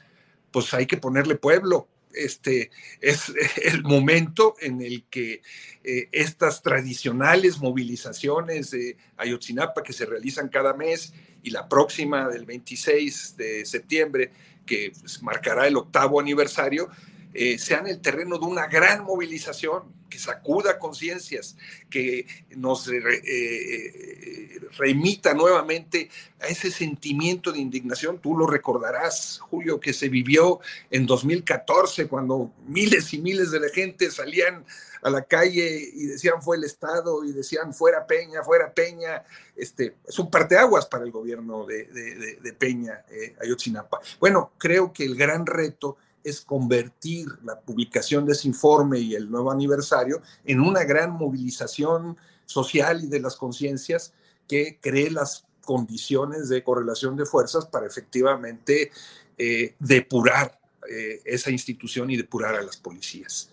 pues 0.52 0.72
hay 0.72 0.86
que 0.86 0.96
ponerle 0.96 1.34
pueblo, 1.34 1.88
este, 2.14 2.70
es 3.00 3.32
el 3.62 3.82
momento 3.82 4.54
en 4.60 4.80
el 4.82 5.04
que 5.04 5.42
eh, 5.84 6.08
estas 6.12 6.62
tradicionales 6.62 7.58
movilizaciones 7.58 8.70
de 8.70 8.96
Ayotzinapa 9.16 9.82
que 9.82 9.92
se 9.92 10.06
realizan 10.06 10.48
cada 10.48 10.74
mes 10.74 11.12
y 11.42 11.50
la 11.50 11.68
próxima 11.68 12.28
del 12.28 12.44
26 12.44 13.36
de 13.36 13.66
septiembre, 13.66 14.30
que 14.64 14.92
pues, 15.00 15.22
marcará 15.22 15.66
el 15.66 15.76
octavo 15.76 16.20
aniversario, 16.20 16.88
eh, 17.34 17.58
sean 17.58 17.86
el 17.86 18.00
terreno 18.00 18.38
de 18.38 18.44
una 18.44 18.66
gran 18.66 19.04
movilización 19.04 19.84
que 20.10 20.18
sacuda 20.18 20.78
conciencias, 20.78 21.56
que 21.88 22.26
nos 22.50 22.86
eh, 22.88 23.00
eh, 23.02 24.60
remita 24.76 25.32
nuevamente 25.32 26.10
a 26.40 26.48
ese 26.48 26.70
sentimiento 26.70 27.50
de 27.50 27.60
indignación. 27.60 28.18
Tú 28.18 28.36
lo 28.36 28.46
recordarás, 28.46 29.38
Julio, 29.40 29.80
que 29.80 29.94
se 29.94 30.10
vivió 30.10 30.60
en 30.90 31.06
2014 31.06 32.08
cuando 32.08 32.52
miles 32.66 33.14
y 33.14 33.18
miles 33.18 33.50
de 33.50 33.60
la 33.60 33.70
gente 33.70 34.10
salían 34.10 34.66
a 35.00 35.08
la 35.08 35.22
calle 35.22 35.90
y 35.94 36.04
decían 36.04 36.42
fue 36.42 36.58
el 36.58 36.64
Estado 36.64 37.24
y 37.24 37.32
decían 37.32 37.72
fuera 37.72 38.06
Peña, 38.06 38.42
fuera 38.42 38.74
Peña. 38.74 39.24
Este, 39.56 39.96
es 40.06 40.18
un 40.18 40.30
parteaguas 40.30 40.84
para 40.84 41.04
el 41.04 41.10
gobierno 41.10 41.64
de, 41.64 41.86
de, 41.86 42.52
Peña, 42.52 43.02
Ayotzinapa. 43.40 44.00
Bueno, 44.20 44.52
creo 44.58 44.92
que 44.92 45.04
el 45.04 45.16
gran 45.16 45.46
reto 45.46 45.96
es 46.24 46.40
convertir 46.40 47.26
la 47.42 47.60
publicación 47.60 48.26
de 48.26 48.32
ese 48.32 48.48
informe 48.48 48.98
y 48.98 49.14
el 49.14 49.30
nuevo 49.30 49.50
aniversario 49.50 50.22
en 50.44 50.60
una 50.60 50.84
gran 50.84 51.12
movilización 51.12 52.16
social 52.46 53.04
y 53.04 53.08
de 53.08 53.20
las 53.20 53.36
conciencias 53.36 54.12
que 54.48 54.78
cree 54.80 55.10
las 55.10 55.46
condiciones 55.62 56.48
de 56.48 56.64
correlación 56.64 57.16
de 57.16 57.24
fuerzas 57.24 57.66
para 57.66 57.86
efectivamente 57.86 58.90
eh, 59.38 59.74
depurar 59.78 60.60
eh, 60.90 61.20
esa 61.24 61.50
institución 61.50 62.10
y 62.10 62.16
depurar 62.16 62.54
a 62.54 62.62
las 62.62 62.76
policías. 62.76 63.50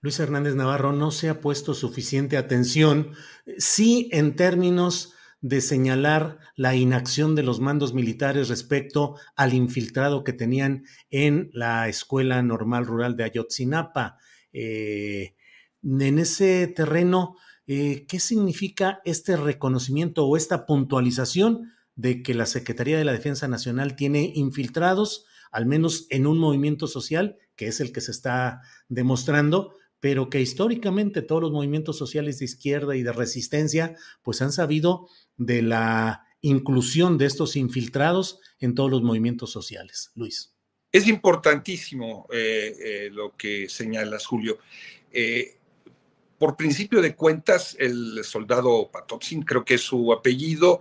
Luis 0.00 0.18
Hernández 0.20 0.54
Navarro, 0.54 0.92
no 0.92 1.10
se 1.10 1.28
ha 1.28 1.40
puesto 1.40 1.72
suficiente 1.72 2.36
atención, 2.36 3.12
sí 3.56 4.08
en 4.12 4.36
términos 4.36 5.13
de 5.44 5.60
señalar 5.60 6.38
la 6.56 6.74
inacción 6.74 7.34
de 7.34 7.42
los 7.42 7.60
mandos 7.60 7.92
militares 7.92 8.48
respecto 8.48 9.16
al 9.36 9.52
infiltrado 9.52 10.24
que 10.24 10.32
tenían 10.32 10.84
en 11.10 11.50
la 11.52 11.86
Escuela 11.86 12.42
Normal 12.42 12.86
Rural 12.86 13.14
de 13.14 13.24
Ayotzinapa. 13.24 14.16
Eh, 14.54 15.34
en 15.82 16.18
ese 16.18 16.66
terreno, 16.68 17.36
eh, 17.66 18.06
¿qué 18.08 18.20
significa 18.20 19.02
este 19.04 19.36
reconocimiento 19.36 20.24
o 20.24 20.38
esta 20.38 20.64
puntualización 20.64 21.74
de 21.94 22.22
que 22.22 22.32
la 22.32 22.46
Secretaría 22.46 22.96
de 22.96 23.04
la 23.04 23.12
Defensa 23.12 23.46
Nacional 23.46 23.96
tiene 23.96 24.32
infiltrados, 24.34 25.26
al 25.52 25.66
menos 25.66 26.06
en 26.08 26.26
un 26.26 26.38
movimiento 26.38 26.86
social, 26.86 27.36
que 27.54 27.66
es 27.66 27.80
el 27.80 27.92
que 27.92 28.00
se 28.00 28.12
está 28.12 28.62
demostrando, 28.88 29.74
pero 30.04 30.28
que 30.28 30.38
históricamente 30.38 31.22
todos 31.22 31.40
los 31.40 31.50
movimientos 31.50 31.96
sociales 31.96 32.38
de 32.38 32.44
izquierda 32.44 32.94
y 32.94 33.02
de 33.02 33.10
resistencia 33.10 33.96
pues 34.22 34.42
han 34.42 34.52
sabido 34.52 35.08
de 35.38 35.62
la 35.62 36.26
inclusión 36.42 37.16
de 37.16 37.24
estos 37.24 37.56
infiltrados 37.56 38.38
en 38.60 38.74
todos 38.74 38.90
los 38.90 39.02
movimientos 39.02 39.50
sociales. 39.50 40.12
Luis. 40.14 40.52
Es 40.92 41.08
importantísimo 41.08 42.26
eh, 42.30 42.76
eh, 42.78 43.10
lo 43.10 43.34
que 43.34 43.66
señalas, 43.70 44.26
Julio. 44.26 44.58
Eh, 45.10 45.56
por 46.36 46.54
principio 46.54 47.00
de 47.00 47.16
cuentas, 47.16 47.74
el 47.80 48.22
soldado 48.24 48.90
Patotzin, 48.92 49.40
creo 49.40 49.64
que 49.64 49.78
su 49.78 50.12
apellido, 50.12 50.80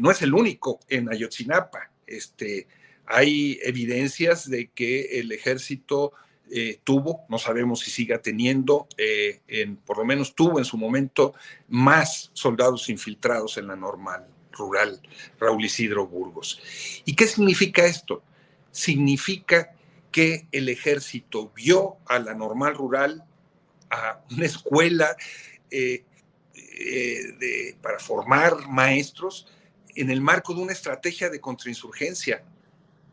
no 0.00 0.10
es 0.10 0.22
el 0.22 0.32
único 0.32 0.80
en 0.88 1.12
Ayotzinapa. 1.12 1.92
Este, 2.06 2.66
hay 3.04 3.58
evidencias 3.62 4.48
de 4.48 4.70
que 4.70 5.20
el 5.20 5.32
ejército 5.32 6.14
eh, 6.56 6.78
tuvo, 6.84 7.24
no 7.28 7.36
sabemos 7.36 7.80
si 7.80 7.90
siga 7.90 8.22
teniendo, 8.22 8.86
eh, 8.96 9.40
en, 9.48 9.74
por 9.74 9.98
lo 9.98 10.04
menos 10.04 10.36
tuvo 10.36 10.60
en 10.60 10.64
su 10.64 10.78
momento 10.78 11.34
más 11.66 12.30
soldados 12.32 12.88
infiltrados 12.88 13.58
en 13.58 13.66
la 13.66 13.74
normal 13.74 14.24
rural, 14.52 15.02
Raúl 15.40 15.64
Isidro 15.64 16.06
Burgos. 16.06 16.60
¿Y 17.04 17.16
qué 17.16 17.26
significa 17.26 17.84
esto? 17.84 18.22
Significa 18.70 19.74
que 20.12 20.46
el 20.52 20.68
ejército 20.68 21.50
vio 21.56 21.96
a 22.06 22.20
la 22.20 22.34
normal 22.34 22.76
rural, 22.76 23.24
a 23.90 24.20
una 24.30 24.46
escuela, 24.46 25.16
eh, 25.72 26.04
para 27.82 27.98
formar 27.98 28.68
maestros 28.68 29.48
en 29.96 30.08
el 30.08 30.20
marco 30.20 30.54
de 30.54 30.62
una 30.62 30.72
estrategia 30.72 31.30
de 31.30 31.40
contrainsurgencia. 31.40 32.44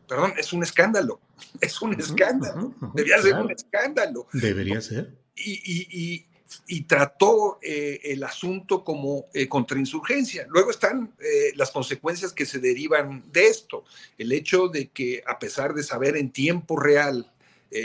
Perdón, 0.06 0.34
es 0.36 0.52
un 0.52 0.62
escándalo, 0.62 1.20
es 1.60 1.80
un 1.80 1.98
escándalo, 1.98 2.74
debería 2.94 3.20
ser 3.20 3.34
un 3.34 3.50
escándalo. 3.50 4.26
Debería 4.32 4.80
ser. 4.80 5.10
Y, 5.36 6.26
y, 6.68 6.82
trató 6.82 7.58
eh, 7.62 7.98
el 8.04 8.22
asunto 8.24 8.84
como 8.84 9.26
eh, 9.32 9.48
contrainsurgencia. 9.48 10.46
Luego 10.50 10.70
están 10.70 11.14
eh, 11.18 11.52
las 11.56 11.70
consecuencias 11.70 12.34
que 12.34 12.44
se 12.44 12.58
derivan 12.58 13.24
de 13.32 13.46
esto. 13.46 13.84
El 14.18 14.32
hecho 14.32 14.68
de 14.68 14.88
que 14.88 15.22
a 15.26 15.38
pesar 15.38 15.72
de 15.72 15.82
saber 15.82 16.16
en 16.16 16.30
tiempo 16.30 16.78
real 16.78 17.30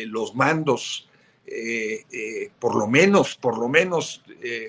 los 0.08 0.36
mandos 0.36 1.08
por 2.60 2.76
lo 2.76 2.88
menos, 2.88 3.38
por 3.38 3.58
lo 3.58 3.70
menos 3.70 4.22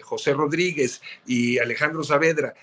José 0.02 0.33
Rodríguez 0.33 1.02
y 1.26 1.59
Alejandro 1.59 2.05
Saavedra, 2.05 2.55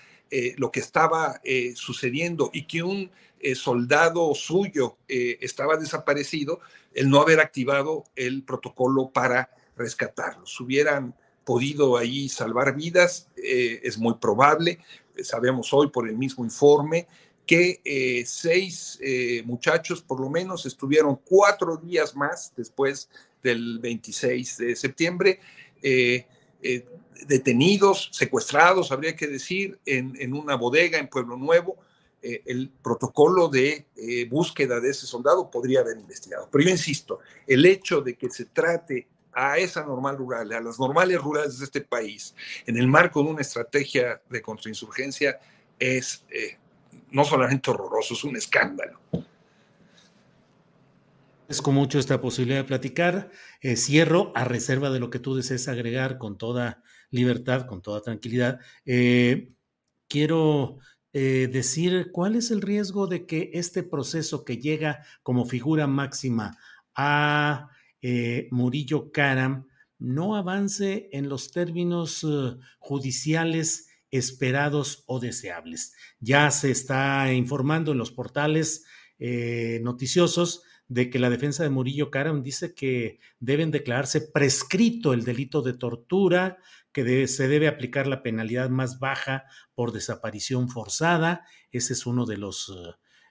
lo 0.56 0.72
que 0.72 0.80
estaba 0.80 1.38
sucediendo 1.74 2.48
y 2.54 2.62
que 2.62 2.82
un 2.82 3.10
soldado 3.54 4.34
suyo 4.34 4.96
estaba 5.08 5.76
desaparecido, 5.76 6.60
el 6.92 7.10
no 7.10 7.20
haber 7.20 7.40
activado 7.40 8.04
el 8.16 8.42
protocolo 8.42 9.10
para 9.10 9.50
rescatarlos. 9.76 10.58
Hubieran 10.60 11.14
podido 11.46 11.96
ahí 11.96 12.28
salvar 12.28 12.74
vidas, 12.74 13.28
eh, 13.36 13.80
es 13.84 13.96
muy 13.98 14.14
probable. 14.14 14.80
Sabemos 15.22 15.72
hoy 15.72 15.90
por 15.90 16.08
el 16.08 16.18
mismo 16.18 16.44
informe 16.44 17.06
que 17.46 17.80
eh, 17.84 18.24
seis 18.26 18.98
eh, 19.00 19.44
muchachos 19.46 20.02
por 20.02 20.20
lo 20.20 20.28
menos 20.28 20.66
estuvieron 20.66 21.20
cuatro 21.24 21.76
días 21.76 22.16
más 22.16 22.52
después 22.56 23.08
del 23.44 23.78
26 23.78 24.56
de 24.58 24.76
septiembre 24.76 25.40
detenidos, 27.26 28.10
secuestrados, 28.12 28.90
habría 28.90 29.14
que 29.14 29.28
decir, 29.28 29.78
en, 29.86 30.16
en 30.18 30.34
una 30.34 30.56
bodega 30.56 30.98
en 30.98 31.06
Pueblo 31.08 31.36
Nuevo. 31.36 31.76
El 32.44 32.70
protocolo 32.82 33.48
de 33.48 33.86
búsqueda 34.30 34.80
de 34.80 34.90
ese 34.90 35.06
soldado 35.06 35.50
podría 35.50 35.80
haber 35.80 35.98
investigado. 35.98 36.48
Pero 36.50 36.64
yo 36.64 36.70
insisto, 36.70 37.20
el 37.46 37.64
hecho 37.66 38.00
de 38.00 38.16
que 38.16 38.30
se 38.30 38.46
trate 38.46 39.06
a 39.36 39.58
esa 39.58 39.84
normal 39.84 40.16
rural, 40.16 40.50
a 40.52 40.60
las 40.62 40.78
normales 40.80 41.20
rurales 41.20 41.58
de 41.58 41.66
este 41.66 41.82
país, 41.82 42.34
en 42.66 42.78
el 42.78 42.88
marco 42.88 43.22
de 43.22 43.28
una 43.28 43.42
estrategia 43.42 44.22
de 44.30 44.40
contrainsurgencia, 44.40 45.38
es 45.78 46.24
eh, 46.30 46.56
no 47.10 47.22
solamente 47.22 47.70
horroroso, 47.70 48.14
es 48.14 48.24
un 48.24 48.34
escándalo. 48.36 48.98
con 51.62 51.74
mucho 51.74 51.98
esta 51.98 52.18
posibilidad 52.18 52.60
de 52.60 52.64
platicar. 52.64 53.30
Eh, 53.60 53.76
cierro 53.76 54.32
a 54.34 54.44
reserva 54.44 54.88
de 54.88 55.00
lo 55.00 55.10
que 55.10 55.18
tú 55.18 55.36
desees 55.36 55.68
agregar 55.68 56.16
con 56.16 56.38
toda 56.38 56.82
libertad, 57.10 57.66
con 57.66 57.82
toda 57.82 58.00
tranquilidad. 58.00 58.58
Eh, 58.86 59.52
quiero 60.08 60.78
decir 61.12 62.10
cuál 62.12 62.36
es 62.36 62.50
el 62.50 62.60
riesgo 62.60 63.06
de 63.06 63.24
que 63.24 63.50
este 63.54 63.82
proceso 63.82 64.44
que 64.44 64.58
llega 64.58 65.02
como 65.22 65.46
figura 65.46 65.86
máxima 65.86 66.58
a 66.94 67.70
eh, 68.02 68.48
Murillo 68.50 69.10
Karam 69.12 69.66
no 69.98 70.36
avance 70.36 71.08
en 71.12 71.28
los 71.28 71.50
términos 71.50 72.24
eh, 72.24 72.56
judiciales 72.78 73.88
esperados 74.10 75.04
o 75.06 75.20
deseables. 75.20 75.94
Ya 76.20 76.50
se 76.50 76.70
está 76.70 77.32
informando 77.32 77.92
en 77.92 77.98
los 77.98 78.12
portales 78.12 78.84
eh, 79.18 79.80
noticiosos 79.82 80.62
de 80.88 81.10
que 81.10 81.18
la 81.18 81.30
defensa 81.30 81.62
de 81.64 81.70
Murillo 81.70 82.10
Karam 82.10 82.42
dice 82.42 82.74
que 82.74 83.18
deben 83.40 83.70
declararse 83.70 84.20
prescrito 84.20 85.12
el 85.12 85.24
delito 85.24 85.62
de 85.62 85.72
tortura, 85.72 86.58
que 86.96 87.28
se 87.28 87.46
debe 87.46 87.68
aplicar 87.68 88.06
la 88.06 88.22
penalidad 88.22 88.70
más 88.70 88.98
baja 88.98 89.44
por 89.74 89.92
desaparición 89.92 90.70
forzada. 90.70 91.44
Ese 91.70 91.92
es 91.92 92.06
uno 92.06 92.24
de 92.24 92.38
los 92.38 92.72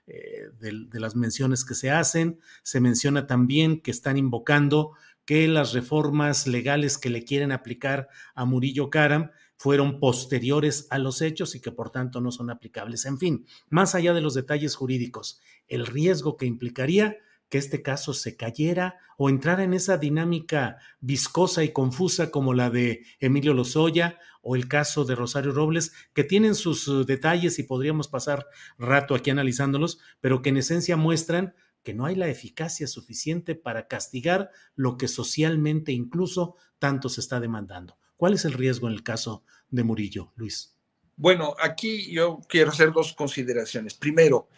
eh, 0.06 0.50
de, 0.60 1.00
las 1.00 1.16
menciones 1.16 1.64
que 1.64 1.74
se 1.74 1.90
hacen. 1.90 2.38
Se 2.62 2.78
menciona 2.78 3.26
también 3.26 3.80
que 3.80 3.90
están 3.90 4.18
invocando 4.18 4.92
que 5.24 5.48
las 5.48 5.72
reformas 5.72 6.46
legales 6.46 6.96
que 6.96 7.10
le 7.10 7.24
quieren 7.24 7.50
aplicar 7.50 8.06
a 8.36 8.44
Murillo 8.44 8.88
Karam 8.88 9.32
fueron 9.56 9.98
posteriores 9.98 10.86
a 10.90 10.98
los 10.98 11.20
hechos 11.20 11.56
y 11.56 11.60
que 11.60 11.72
por 11.72 11.90
tanto 11.90 12.20
no 12.20 12.30
son 12.30 12.50
aplicables. 12.50 13.04
En 13.04 13.18
fin, 13.18 13.46
más 13.68 13.96
allá 13.96 14.14
de 14.14 14.20
los 14.20 14.34
detalles 14.34 14.76
jurídicos, 14.76 15.40
el 15.66 15.86
riesgo 15.86 16.36
que 16.36 16.46
implicaría 16.46 17.16
que 17.48 17.58
este 17.58 17.82
caso 17.82 18.12
se 18.12 18.36
cayera 18.36 18.98
o 19.18 19.30
entrara 19.30 19.64
en 19.64 19.74
esa 19.74 19.98
dinámica 19.98 20.78
viscosa 21.00 21.64
y 21.64 21.72
confusa 21.72 22.30
como 22.30 22.54
la 22.54 22.70
de 22.70 23.04
Emilio 23.20 23.54
Lozoya 23.54 24.18
o 24.42 24.56
el 24.56 24.68
caso 24.68 25.04
de 25.04 25.14
Rosario 25.14 25.52
Robles, 25.52 25.92
que 26.14 26.24
tienen 26.24 26.54
sus 26.54 26.86
uh, 26.88 27.04
detalles 27.04 27.58
y 27.58 27.64
podríamos 27.64 28.08
pasar 28.08 28.46
rato 28.78 29.14
aquí 29.14 29.30
analizándolos, 29.30 29.98
pero 30.20 30.42
que 30.42 30.50
en 30.50 30.58
esencia 30.58 30.96
muestran 30.96 31.54
que 31.82 31.94
no 31.94 32.04
hay 32.04 32.16
la 32.16 32.28
eficacia 32.28 32.86
suficiente 32.86 33.54
para 33.54 33.86
castigar 33.86 34.50
lo 34.74 34.96
que 34.96 35.08
socialmente 35.08 35.92
incluso 35.92 36.56
tanto 36.78 37.08
se 37.08 37.20
está 37.20 37.40
demandando. 37.40 37.96
¿Cuál 38.16 38.34
es 38.34 38.44
el 38.44 38.54
riesgo 38.54 38.88
en 38.88 38.94
el 38.94 39.02
caso 39.02 39.44
de 39.70 39.84
Murillo, 39.84 40.32
Luis? 40.36 40.76
Bueno, 41.16 41.54
aquí 41.60 42.12
yo 42.12 42.40
quiero 42.48 42.70
hacer 42.70 42.92
dos 42.92 43.14
consideraciones. 43.14 43.94
Primero, 43.94 44.48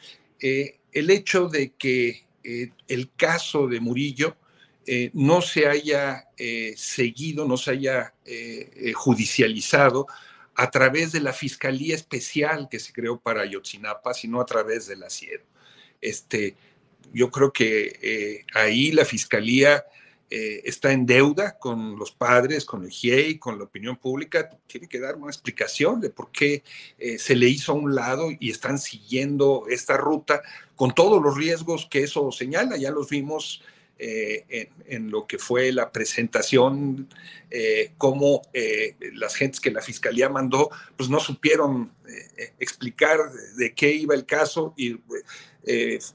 eh, 0.40 0.80
el 0.92 1.10
hecho 1.10 1.48
de 1.48 1.74
que 1.74 2.27
eh, 2.44 2.70
el 2.86 3.10
caso 3.14 3.66
de 3.66 3.80
Murillo 3.80 4.36
eh, 4.86 5.10
no 5.12 5.42
se 5.42 5.66
haya 5.66 6.28
eh, 6.36 6.74
seguido, 6.76 7.46
no 7.46 7.56
se 7.56 7.72
haya 7.72 8.14
judicializado 8.94 10.06
a 10.54 10.70
través 10.70 11.12
de 11.12 11.20
la 11.20 11.32
Fiscalía 11.32 11.94
Especial 11.94 12.68
que 12.70 12.78
se 12.78 12.92
creó 12.92 13.18
para 13.18 13.42
Ayotzinapa, 13.42 14.12
sino 14.14 14.40
a 14.40 14.46
través 14.46 14.86
de 14.86 14.96
la 14.96 15.10
CIED. 15.10 15.40
Este, 16.00 16.56
yo 17.12 17.30
creo 17.30 17.52
que 17.52 18.44
ahí 18.54 18.92
la 18.92 19.04
Fiscalía 19.04 19.84
eh, 20.30 20.60
está 20.64 20.92
en 20.92 21.06
deuda 21.06 21.58
con 21.58 21.98
los 21.98 22.12
padres, 22.12 22.66
con 22.66 22.84
el 22.84 22.90
GIEI, 22.90 23.38
con 23.38 23.56
la 23.56 23.64
opinión 23.64 23.96
pública, 23.96 24.50
tiene 24.66 24.86
que 24.86 25.00
dar 25.00 25.16
una 25.16 25.28
explicación 25.30 26.02
de 26.02 26.10
por 26.10 26.30
qué 26.30 26.62
eh, 26.98 27.18
se 27.18 27.34
le 27.34 27.48
hizo 27.48 27.72
a 27.72 27.76
un 27.76 27.94
lado 27.94 28.28
y 28.38 28.50
están 28.50 28.78
siguiendo 28.78 29.64
esta 29.70 29.96
ruta 29.96 30.42
con 30.76 30.94
todos 30.94 31.22
los 31.22 31.34
riesgos 31.34 31.86
que 31.90 32.02
eso 32.02 32.30
señala. 32.30 32.76
Ya 32.76 32.90
los 32.90 33.08
vimos 33.08 33.62
eh, 33.98 34.68
en, 34.86 35.10
lo 35.10 35.26
que 35.26 35.38
fue 35.38 35.72
la 35.72 35.90
presentación, 35.90 37.08
cómo 37.96 38.42
las 39.14 39.34
gentes 39.34 39.60
que 39.60 39.70
la 39.70 39.80
fiscalía 39.80 40.28
mandó, 40.28 40.70
pues 40.96 41.08
no 41.08 41.18
supieron 41.18 41.90
explicar 42.58 43.18
de 43.56 43.74
qué 43.74 43.90
iba 43.92 44.14
el 44.14 44.26
caso 44.26 44.74
y 44.76 45.00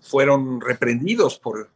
fueron 0.01 0.61
reprendidos 0.61 1.37
por, 1.39 1.69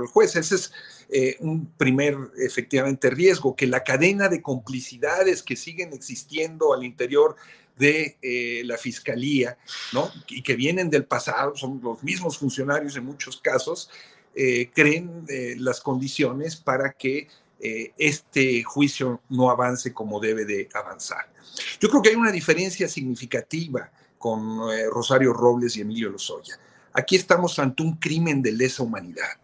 el 0.00 0.06
juez. 0.08 0.36
Ese 0.36 0.54
es 0.54 0.72
eh, 1.12 1.36
un 1.40 1.66
primer, 1.72 2.16
efectivamente, 2.38 3.10
riesgo, 3.10 3.56
que 3.56 3.66
la 3.66 3.82
cadena 3.82 4.28
de 4.28 4.42
complicidades 4.42 5.42
que 5.42 5.56
siguen 5.56 5.92
existiendo 5.92 6.72
al 6.72 6.84
interior 6.84 7.34
de 7.76 8.16
eh, 8.22 8.62
la 8.64 8.76
fiscalía, 8.76 9.58
¿no? 9.92 10.10
Y 10.28 10.42
que 10.42 10.54
vienen 10.54 10.90
del 10.90 11.04
pasado, 11.04 11.56
son 11.56 11.80
los 11.82 12.02
mismos 12.04 12.38
funcionarios 12.38 12.96
en 12.96 13.04
muchos 13.04 13.40
casos, 13.40 13.90
eh, 14.34 14.70
creen 14.72 15.26
las 15.58 15.80
condiciones 15.80 16.56
para 16.56 16.92
que 16.92 17.28
este 17.62 18.62
juicio 18.62 19.20
no 19.28 19.50
avance 19.50 19.92
como 19.92 20.18
debe 20.18 20.46
de 20.46 20.68
avanzar. 20.72 21.30
Yo 21.78 21.90
creo 21.90 22.00
que 22.00 22.08
hay 22.08 22.14
una 22.14 22.32
diferencia 22.32 22.88
significativa 22.88 23.90
con 24.16 24.60
Rosario 24.90 25.34
Robles 25.34 25.76
y 25.76 25.82
Emilio 25.82 26.08
Lozoya. 26.08 26.58
Aquí 26.92 27.16
estamos 27.16 27.58
ante 27.58 27.82
un 27.82 27.96
crimen 27.96 28.42
de 28.42 28.52
lesa 28.52 28.82
humanidad 28.82 29.40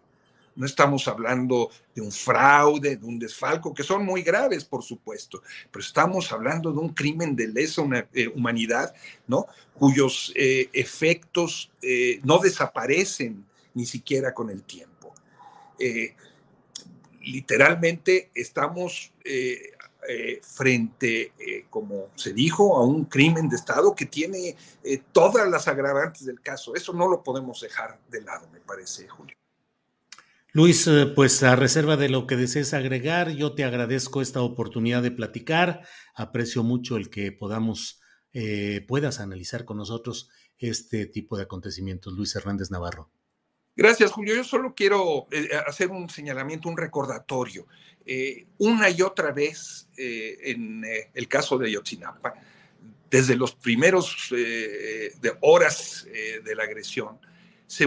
no 0.57 0.65
estamos 0.65 1.07
hablando 1.07 1.69
de 1.95 2.01
un 2.01 2.11
fraude, 2.11 2.97
de 2.97 3.05
un 3.05 3.19
desfalco, 3.19 3.73
que 3.73 3.83
son 3.83 4.03
muy 4.03 4.23
graves, 4.23 4.65
por 4.65 4.83
supuesto, 4.83 5.43
pero 5.71 5.85
estamos 5.85 6.31
hablando 6.31 6.73
de 6.73 6.79
un 6.79 6.89
crimen 6.89 7.35
de 7.35 7.47
lesa 7.47 7.83
eh, 8.11 8.27
humanidad, 8.27 8.93
¿no? 9.27 9.45
Cuyos 9.75 10.33
eh, 10.35 10.67
efectos 10.73 11.71
eh, 11.81 12.19
no 12.23 12.39
desaparecen 12.39 13.45
ni 13.75 13.85
siquiera 13.85 14.33
con 14.33 14.49
el 14.49 14.63
tiempo. 14.63 15.13
literalmente 17.21 18.31
estamos 18.33 19.11
frente, 20.41 21.33
como 21.69 22.09
se 22.15 22.33
dijo, 22.33 22.77
a 22.77 22.85
un 22.85 23.05
crimen 23.05 23.49
de 23.49 23.55
Estado 23.55 23.93
que 23.95 24.05
tiene 24.05 24.55
todas 25.11 25.49
las 25.49 25.67
agravantes 25.67 26.25
del 26.25 26.41
caso. 26.41 26.75
Eso 26.75 26.93
no 26.93 27.07
lo 27.07 27.23
podemos 27.23 27.61
dejar 27.61 27.99
de 28.09 28.21
lado, 28.21 28.47
me 28.51 28.59
parece, 28.59 29.07
Julio. 29.07 29.37
Luis, 30.57 30.87
eh, 30.87 31.05
pues 31.05 31.43
a 31.43 31.55
reserva 31.55 31.97
de 31.97 32.09
lo 32.09 32.25
que 32.25 32.35
desees 32.35 32.73
agregar, 32.73 33.29
yo 33.29 33.53
te 33.53 33.63
agradezco 33.63 34.23
esta 34.23 34.41
oportunidad 34.41 35.03
de 35.03 35.11
platicar. 35.11 35.83
Aprecio 36.15 36.63
mucho 36.63 36.97
el 36.97 37.11
que 37.11 37.31
podamos, 37.31 38.01
eh, 38.33 38.83
puedas 38.87 39.19
analizar 39.19 39.65
con 39.65 39.77
nosotros 39.77 40.31
este 40.57 41.05
tipo 41.05 41.37
de 41.37 41.43
acontecimientos. 41.43 42.13
Luis 42.13 42.35
Hernández 42.35 42.71
Navarro. 42.71 43.11
Gracias, 43.77 44.11
Julio. 44.11 44.33
Yo 44.33 44.43
solo 44.43 44.73
quiero 44.73 45.27
eh, 45.29 45.49
hacer 45.67 45.91
un 45.91 46.09
señalamiento, 46.09 46.67
un 46.67 46.77
recordatorio. 46.77 47.67
Eh, 48.07 48.47
una 48.57 48.89
y 48.89 49.03
otra 49.03 49.31
vez, 49.31 49.87
eh, 49.95 50.35
en 50.45 50.83
el 51.13 51.27
caso 51.27 51.59
de 51.59 51.67
Ayotzinapa, 51.67 52.33
desde 53.11 53.35
los 53.35 53.53
primeros 53.53 54.29
de 54.31 55.37
horas 55.41 56.07
de 56.43 56.55
la 56.55 56.63
agresión, 56.63 57.19
se, 57.65 57.85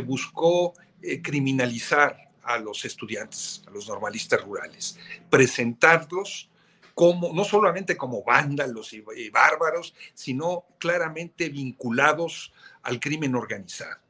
buscó 0.00 0.74
criminalizar 1.22 2.18
a 2.42 2.58
los 2.58 2.84
estudiantes, 2.84 3.62
a 3.66 3.70
los 3.70 3.88
normalistas 3.88 4.42
rurales, 4.42 4.98
presentarlos 5.30 6.50
como, 6.92 7.32
no 7.32 7.44
solamente 7.44 7.96
como 7.96 8.22
vándalos 8.22 8.92
y, 8.92 9.30
bárbaros, 9.30 9.94
sino 10.12 10.66
claramente 10.78 11.48
vinculados 11.48 12.52
al 12.82 13.00
crimen 13.00 13.34
organizado. 13.34 14.01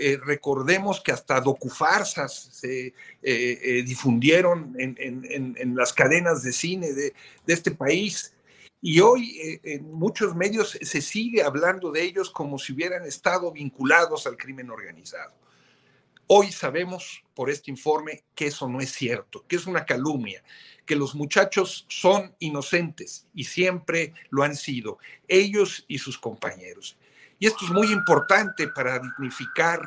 Eh, 0.00 0.16
recordemos 0.24 1.00
que 1.00 1.10
hasta 1.10 1.40
docufarsas 1.40 2.50
se 2.52 2.86
eh, 2.86 2.94
eh, 3.22 3.82
difundieron 3.84 4.76
en, 4.78 5.74
las 5.74 5.92
cadenas 5.92 6.44
de 6.44 6.52
cine 6.52 6.92
de, 6.92 7.14
de 7.44 7.52
este 7.52 7.72
país 7.72 8.32
y 8.80 9.00
hoy 9.00 9.60
en 9.64 9.92
muchos 9.92 10.36
medios 10.36 10.78
se 10.80 11.00
sigue 11.00 11.42
hablando 11.42 11.90
de 11.90 12.04
ellos 12.04 12.30
como 12.30 12.60
si 12.60 12.74
hubieran 12.74 13.04
estado 13.06 13.50
vinculados 13.50 14.28
al 14.28 14.36
crimen 14.36 14.70
organizado. 14.70 15.34
Hoy 16.28 16.52
sabemos 16.52 17.24
por 17.34 17.50
este 17.50 17.72
informe 17.72 18.22
que 18.36 18.46
eso 18.46 18.68
no 18.68 18.80
es 18.80 18.92
cierto, 18.92 19.44
que 19.48 19.56
es 19.56 19.66
una 19.66 19.84
calumnia, 19.84 20.44
que 20.86 20.94
los 20.94 21.16
muchachos 21.16 21.86
son 21.88 22.36
inocentes 22.38 23.26
y 23.34 23.44
siempre 23.44 24.14
lo 24.30 24.44
han 24.44 24.54
sido, 24.54 24.98
ellos 25.26 25.84
y 25.88 25.98
sus 25.98 26.18
compañeros. 26.18 26.96
Y 27.38 27.46
esto 27.46 27.64
es 27.64 27.70
muy 27.70 27.92
importante 27.92 28.68
para 28.68 28.98
dignificar 28.98 29.80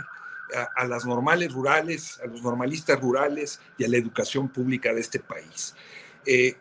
a, 0.75 0.85
las 0.85 1.05
normales 1.05 1.51
rurales, 1.51 2.19
a 2.23 2.27
los 2.27 2.41
normalistas 2.41 2.99
rurales 2.99 3.59
y 3.77 3.83
a 3.83 3.87
la 3.87 3.97
educación 3.97 4.49
pública 4.49 4.93
de 4.93 5.01
este 5.01 5.19
país. 5.19 5.75
Eh, 6.25 6.55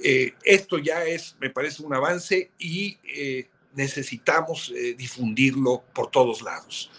eh, 0.00 0.34
esto 0.42 0.78
ya 0.78 1.04
es, 1.04 1.36
me 1.40 1.50
parece, 1.50 1.82
un 1.82 1.94
avance 1.94 2.50
y 2.58 2.98
eh, 3.04 3.48
necesitamos 3.74 4.72
difundirlo 4.96 5.84
por 5.92 6.10
todos 6.10 6.42
lados. 6.42 6.90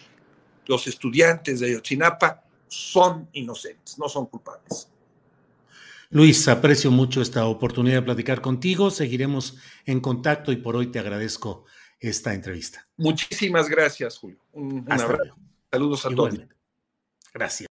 Los 0.66 0.88
estudiantes 0.88 1.60
de 1.60 1.68
Ayotzinapa 1.68 2.44
son 2.68 3.30
inocentes, 3.34 3.98
no 3.98 4.10
son 4.10 4.26
culpables. 4.26 4.90
Luis, 6.10 6.48
aprecio 6.48 6.92
mucho 6.92 7.22
esta 7.22 7.46
oportunidad 7.46 7.98
de 7.98 8.02
platicar 8.04 8.42
contigo. 8.42 8.92
Seguiremos 8.92 9.58
en 9.86 10.00
contacto 10.00 10.52
y 10.52 10.58
por 10.58 10.76
hoy 10.76 10.88
te 10.88 11.00
agradezco 11.00 11.66
esta 12.08 12.34
entrevista. 12.34 12.88
Muchísimas 12.98 13.70
gracias, 13.70 14.18
Julio. 14.18 14.40
Un, 14.52 14.86
abrazo. 14.90 15.36
Saludos 15.72 16.06
a 16.06 16.10
todos. 16.10 16.40
Gracias. 17.34 17.75